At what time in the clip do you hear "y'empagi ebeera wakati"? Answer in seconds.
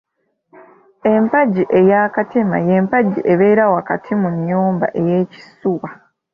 2.67-4.11